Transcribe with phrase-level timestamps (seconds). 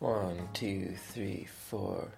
[0.00, 2.08] One, two, three, four.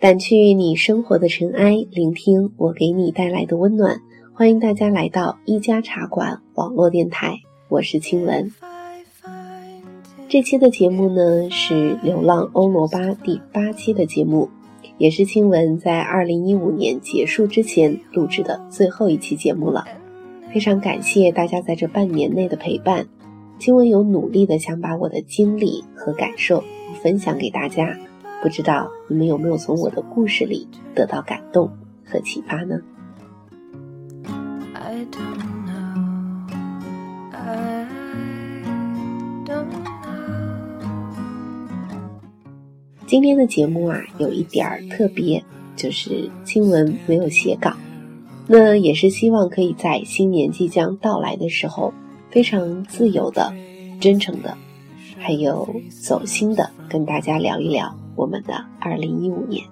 [0.00, 4.00] 掸去你生活的尘埃，聆听我给你带来的温暖。
[4.32, 8.50] 欢迎大家来到一家茶馆网络电台，我是清文。
[10.28, 14.48] 这期的节目呢是《流浪欧罗巴》第八期的节目，
[14.98, 19.86] 也是青文在二零一五年结束之前录制的最后一期节目了。
[20.52, 23.06] 非常感谢大家在这半年内的陪伴，
[23.58, 26.64] 青文有努力的想把我的经历和感受
[27.02, 27.98] 分享给大家，
[28.42, 31.70] 不知道你们有没有从我的故事里得到感动
[32.04, 32.80] 和启发呢？
[43.08, 45.42] 今天的节目啊，有一点儿特别，
[45.74, 47.72] 就是新闻没有写稿。
[48.46, 51.90] 那也是希望可以在新年即将到来的时候，
[52.30, 53.50] 非常自由的、
[53.98, 54.54] 真诚的，
[55.16, 55.66] 还有
[56.02, 59.64] 走心的跟大家聊一聊我们的二零一五年。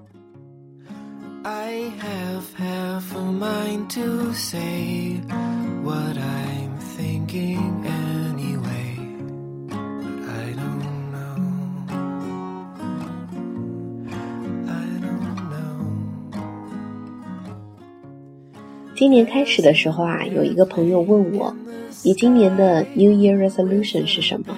[18.97, 21.55] 今年开始的时候啊，有一个朋友问我，
[22.02, 24.56] 你今年的 New Year Resolution 是什么？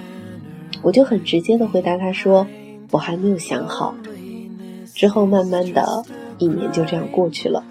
[0.81, 2.47] 我就很直接的回答他说，
[2.91, 3.93] 我还没有想好。
[4.95, 6.05] 之后慢慢的
[6.37, 7.65] 一年就这样过去了。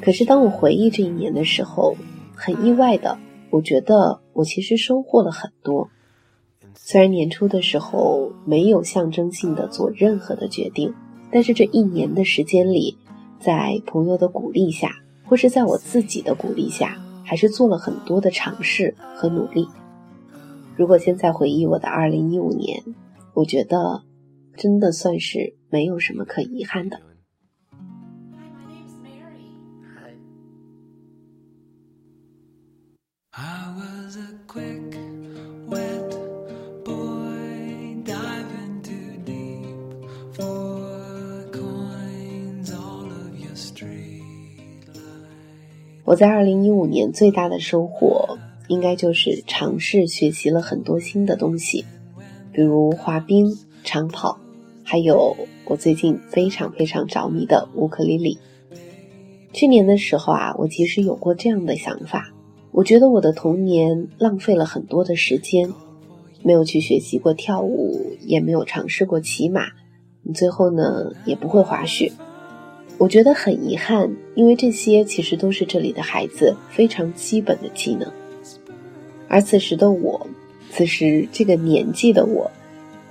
[0.00, 1.96] 可是当我回忆这一年的时候，
[2.32, 3.18] 很意外的，
[3.50, 5.88] 我觉得我其实收获了很多。
[6.76, 10.94] 虽然年初的时候没有象征性的做任何的决定，
[11.32, 12.96] 但是这一年的时间里，
[13.40, 15.01] 在朋友的鼓励下。
[15.32, 16.94] 或是在我自己的鼓励下，
[17.24, 19.66] 还是做了很多的尝试和努力。
[20.76, 22.82] 如果现在回忆我的二零一五年，
[23.32, 24.02] 我觉得
[24.58, 27.00] 真的算是没有什么可遗憾的。
[46.12, 48.36] 我在二零一五年最大的收获，
[48.68, 51.86] 应该就是尝试学习了很多新的东西，
[52.52, 54.38] 比如滑冰、长跑，
[54.84, 55.34] 还有
[55.64, 58.36] 我最近非常非常着迷的乌克丽丽。
[59.54, 62.30] 去年的时候啊，我其实有过这样的想法，
[62.72, 65.72] 我觉得我的童年浪费了很多的时间，
[66.42, 69.62] 没有去学习过跳舞，也没有尝试过骑马，
[70.34, 72.12] 最后呢，也不会滑雪。
[73.02, 78.08] 我觉得很遗憾，因为这些其实都是这里的孩子非常基本的技能。
[79.26, 80.24] 而此时的我，
[80.70, 82.48] 此时这个年纪的我，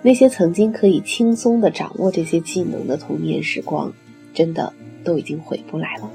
[0.02, 3.91] 那些曾经可以轻松的掌握这些技能的童年时光，
[4.34, 4.72] 真的
[5.03, 6.09] 都已经回不来了。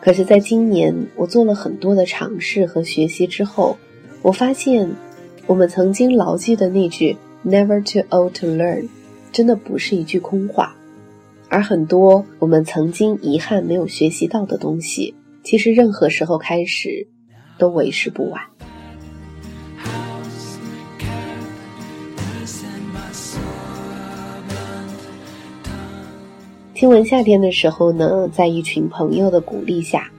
[0.00, 3.76] 可是，在今年我做了很多的尝试和学习之后，
[4.22, 4.88] 我发现，
[5.48, 8.86] 我们曾经牢记的那句 “never too old to learn”，
[9.32, 10.76] 真的不是一句空话。
[11.52, 15.14] 而很多我们曾经遗憾没有学习到的东西，
[15.44, 17.06] 其实任何时候开始
[17.58, 18.40] 都为时不晚。
[26.72, 30.10] 听闻夏天的时候呢，在一群朋友的鼓励下，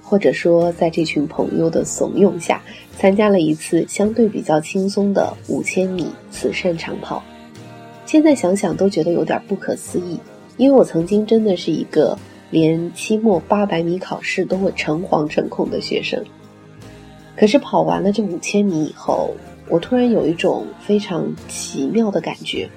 [0.00, 2.62] 或者说在这群朋友的怂恿下，
[2.96, 7.20] 参加了一次相对比较轻松的五千米慈善长跑。
[8.06, 10.16] 现在想想都觉得有点不可思议。
[10.60, 12.14] 因为我曾经真的是一个
[12.50, 16.22] 连期末八百米考试都会诚惶诚恐的学生，
[17.34, 19.34] 可是跑完了这五千米以后，
[19.70, 22.68] 我突然有一种非常奇妙的感觉，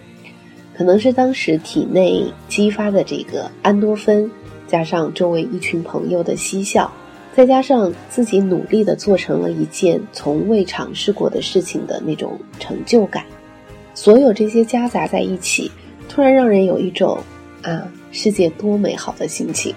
[0.74, 4.32] 可能是当时体内激发的这个安多芬，
[4.66, 6.90] 加上周围一群朋友的嬉笑，
[7.36, 13.26] 再加上自己努力的做成了一件从未尝试过的事情的那种成就感，
[13.94, 15.70] 所有这些夹杂在一起，
[16.08, 17.20] 突然让人有一种。
[17.64, 19.74] 啊，世界多美好的心情！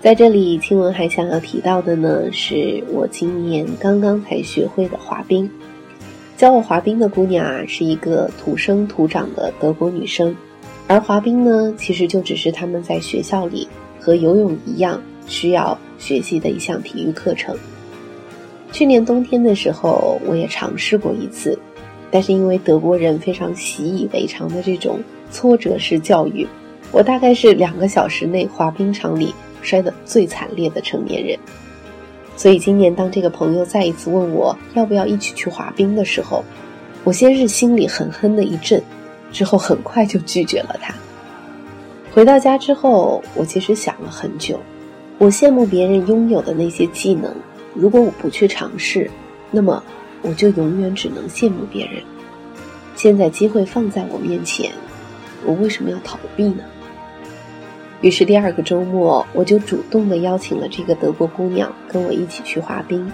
[0.00, 5.48] 在这里，青文还想要提到的呢，是我今年刚刚才学会的滑冰。
[6.42, 10.34] 教我滑冰的姑娘啊，是一个土生土长的德国女生，
[10.88, 13.68] 而滑冰呢，其实就只是他们在学校里
[14.00, 17.56] 和游泳一样需要学习的一项体育课程。
[18.72, 21.56] 去年冬天的时候，我也尝试过一次，
[22.10, 24.98] 但是因为德国人非常习以为常的这种
[25.30, 26.44] 挫折式教育，
[26.90, 31.38] 我大概是两个小时内滑冰场里摔得最惨烈的成年人。
[32.36, 36.44] 所以今年当这个朋友再一次问我要不要一起去滑冰的时候，
[37.04, 38.82] 我先是心里狠狠的一震，
[39.30, 40.94] 之后很快就拒绝了他。
[42.12, 44.58] 回到家之后，我其实想了很久，
[45.18, 47.34] 我羡慕别人拥有的那些技能，
[47.74, 49.10] 如果我不去尝试，
[49.50, 49.82] 那么
[50.20, 52.02] 我就永远只能羡慕别人。
[52.96, 54.70] 现在机会放在我面前，
[55.46, 56.64] 我为什么要逃避呢？
[58.02, 63.10] 于是第二个周末，我就主动的邀请了这个德国姑娘跟我一起去滑冰。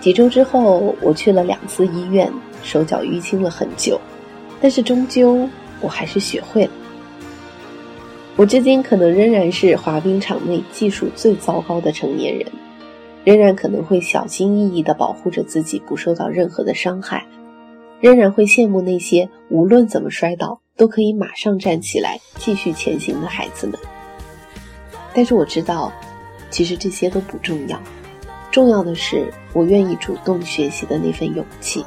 [0.00, 2.30] 几周之后，我去了两次医院，
[2.62, 3.98] 手脚淤青了很久，
[4.60, 5.48] 但是终究
[5.80, 6.70] 我还是学会了。
[8.36, 12.46] 我至今可能仍然是滑冰场内技术最糟糕的成年人，
[13.24, 17.26] 仍然可能会小心翼翼地保护着自己不受到任何的伤害，
[18.00, 20.60] 仍然会羡慕那些无论怎么摔倒。
[20.78, 23.78] 都可以马上站起来继续前行的孩子们，
[25.14, 25.90] 但是我知道，
[26.50, 27.80] 其实这些都不重要，
[28.50, 31.82] 重要的是我愿意主动学习的那份勇气。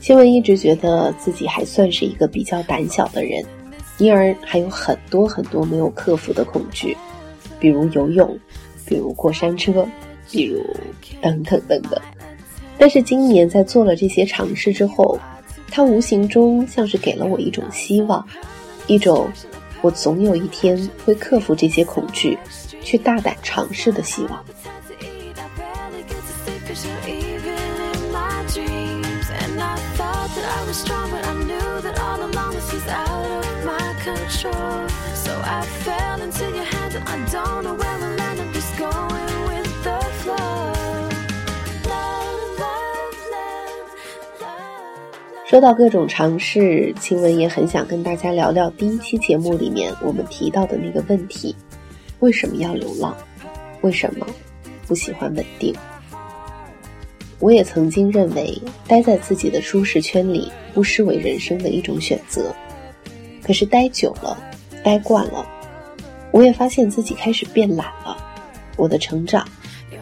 [0.00, 3.44] 新闻一直觉得自己还算是一个比较胆小的人，
[3.98, 6.96] 因而还有很多很多没有克服的恐惧，
[7.60, 8.36] 比如游泳，
[8.90, 9.88] 比如过山车。
[10.32, 10.64] 比如，
[11.20, 12.00] 等等等等，
[12.78, 15.18] 但是今年在做了这些尝试之后，
[15.72, 18.24] 它无形中像是给了我一种希望，
[18.86, 19.28] 一种
[19.80, 22.38] 我总有一天会克服这些恐惧，
[22.80, 24.44] 去大胆尝试的希望。
[45.50, 51.56] 说到各种尝试，青文也很想跟大家聊聊第一期节目里面我们提到的那个问题：
[52.20, 53.16] 为什么要流浪？
[53.80, 54.24] 为什么
[54.86, 55.74] 不喜欢稳定？
[57.40, 62.54] 我也曾经认为待在自己的舒适圈里不失为人生的一种选择，
[63.42, 64.38] 可是待久了，
[64.84, 65.44] 待惯了，
[66.30, 68.16] 我也发现自己开始变懒了，
[68.76, 69.44] 我的成长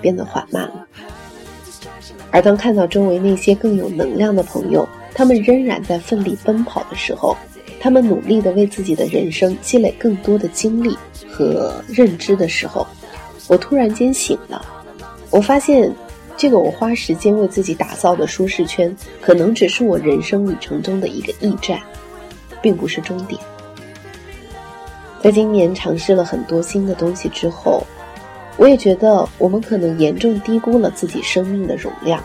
[0.03, 0.87] 变得缓慢了。
[2.31, 4.87] 而当看到周围那些更有能量的朋友，
[5.19, 7.37] 他们仍然在奋力奔跑的时候，
[7.81, 10.97] 他们努力的为自己的人生积累更多的经历
[11.29, 12.87] 和认知的时候，
[13.49, 14.65] 我突然间醒了。
[15.31, 15.93] 我发现，
[16.37, 21.81] 这个我花时间为自己打造的舒适圈，可能只是我人生旅程中的一个驿站，
[22.63, 23.41] 并不是终点。
[25.21, 27.85] 在今年尝试了很多新的东西之后，
[28.57, 32.23] 我也觉得我们可能严重低估了自己生命的容量。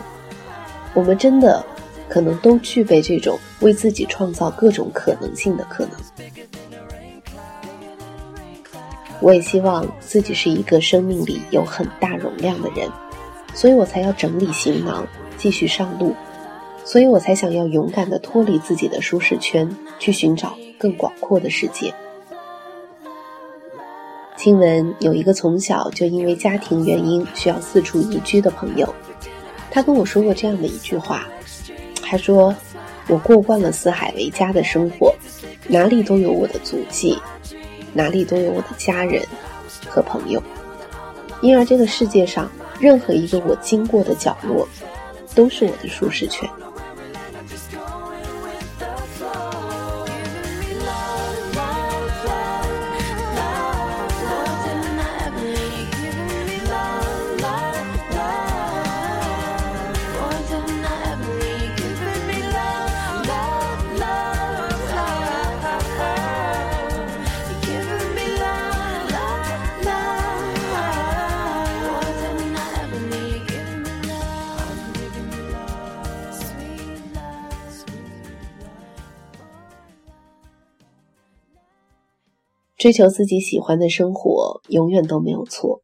[0.94, 1.66] 我们真的。
[2.14, 5.92] 可能都具备这种为自己创造各种可能性的可能。
[9.20, 12.88] 我也希望自己是一个生命里有很大容量的人，
[13.52, 15.04] 所以我才要整理行囊，
[15.36, 16.14] 继续上路。
[16.84, 21.92] 所以我才想要勇敢的脱离自己的舒适圈，去寻找更广阔的世界。
[24.36, 28.94] 亲文有一个从小就因为家庭原因需要四处移居的朋友，
[29.68, 31.26] 他跟我说过这样的一句话。
[32.14, 32.54] 他说
[33.10, 35.12] ：“我过惯了四海为家的生活，
[35.66, 37.18] 哪里都有我的足迹，
[37.92, 39.20] 哪里都有我的家人
[39.88, 40.40] 和朋友。
[41.40, 44.68] 因而，这个世界上任何一个我经过的角落，
[45.34, 46.48] 都是我的舒适圈。”
[82.84, 85.80] 追求自己喜欢的生活，永远都没有错。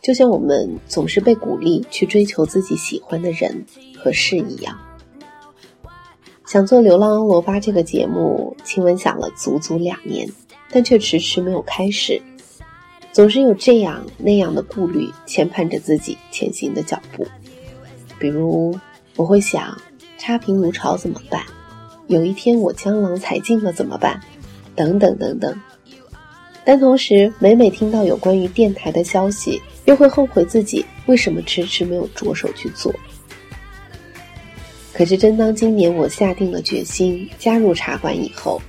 [0.00, 3.66] 就像我们总是被鼓励去追求自己喜欢的人
[3.98, 4.78] 和事一样。
[6.46, 10.28] 想做《流浪欧罗巴》这个节目，亲文想了足足两年，
[10.70, 12.22] 但却迟迟没有开始。
[13.12, 17.26] 总是有这样那样的顾虑牵绊着自己前行的脚步，
[18.20, 18.72] 比如
[19.16, 19.76] 我会想，
[20.16, 21.42] 差评如潮怎么办？
[22.06, 24.20] 有一天我江郎才尽了怎么办？
[24.76, 25.60] 等等等等。
[26.68, 32.92] 但同时，每每听到有关于电台的消息，又会后悔自己为什么迟迟没有着手去做。
[34.92, 38.60] 可是，真当今年我下定了决心加入茶馆以后，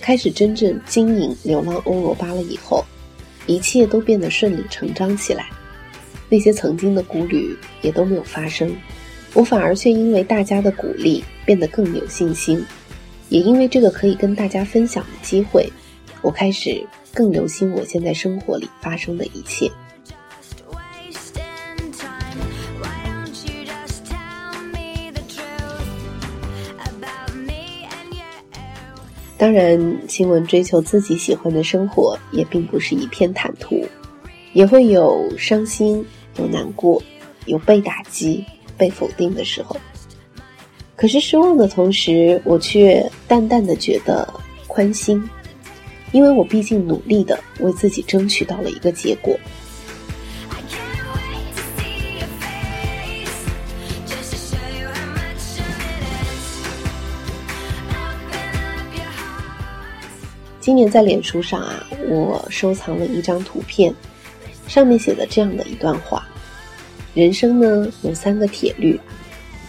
[0.00, 2.84] 开始真正经营流浪欧罗巴了以后，
[3.46, 5.46] 一切都变得顺理成章起来。
[6.28, 8.74] 那些曾经的顾虑也都没有发生，
[9.34, 12.60] 我反而却因为大家的鼓励变得更有信心，
[13.28, 15.70] 也因为这个可以跟大家分享的机会，
[16.22, 16.84] 我开始。
[17.16, 19.72] 更留心我现在生活里发生的一切。
[29.38, 33.82] 当然，新闻追求自己喜欢的生活也并不是一片坦途，
[34.52, 36.04] 也会有伤心、
[36.36, 37.02] 有难过、
[37.46, 38.44] 有被打击、
[38.76, 39.74] 被否定的时候。
[40.96, 44.26] 可是失望的同时，我却淡淡的觉得
[44.66, 45.22] 宽心。
[46.12, 49.38] 因为我毕竟努力的为自己争取到了一个结果。
[60.58, 63.94] 今年在脸书上啊，我收藏了一张图片，
[64.66, 66.26] 上面写的这样的一段话：
[67.14, 68.98] 人生呢有三个铁律，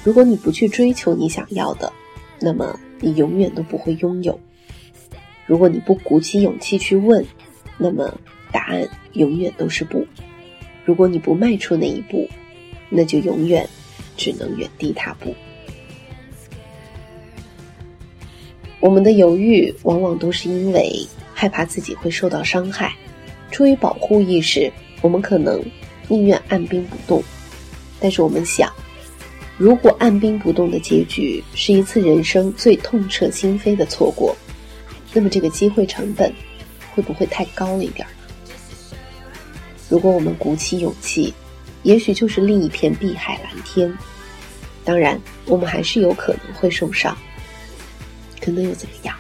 [0.03, 1.94] 如果你不去追求你想要的，
[2.39, 4.39] 那么你永远都不会拥有。
[5.47, 7.25] 如果你不鼓起勇气去问，
[7.77, 8.13] 那么
[8.51, 10.05] 答案永远都是不。
[10.85, 12.29] 如果你不迈出那一步，
[12.89, 13.67] 那就永远
[14.15, 15.33] 只能原地踏步。
[18.79, 22.93] 我们的犹豫往往都是因为害怕自己会受到伤害，
[23.49, 25.63] 出于保护意识，我们可能
[26.07, 27.23] 宁愿按兵不动。
[27.99, 28.71] 但是我们想，
[29.57, 34.35] 如果按兵不动的结局是一次人生最痛彻心扉的错过。
[35.17, 36.31] 那么这个机会成本
[36.93, 38.95] 会不会太高了一点呢？
[39.89, 41.33] 如果我们鼓起勇气，
[41.81, 43.91] 也许就是另一片碧海蓝天。
[44.86, 47.17] 当然，我们还是有可能会受伤，
[48.39, 49.17] 可能又怎么样？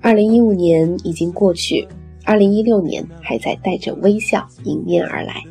[0.00, 1.88] 二零一五年已经过去，
[2.24, 5.42] 二零一六年还在带着微笑迎面而来。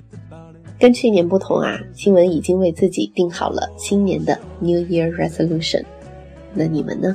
[0.79, 5.83] 跟去年不同啊，新闻已经为自己定好了新年的 New Year Resolution。
[6.53, 7.13] 那你们呢？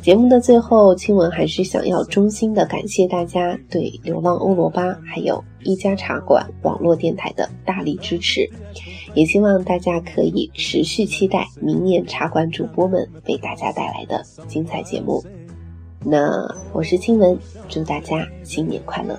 [0.00, 8.48] 节目的最后，亲吻还是想要衷心的感谢大家对《流浪欧罗巴》还有一家茶馆网络电台的大力支持，
[9.14, 15.24] 也希望大家可以持续期待明年茶馆主播们为大家带来的精彩节目。
[16.04, 19.18] 那我是青文，祝大家新年快乐。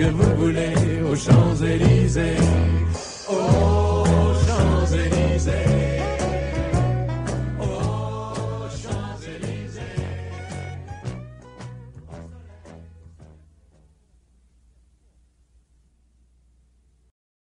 [0.00, 2.59] Que vous voulez aux Champs-Élysées.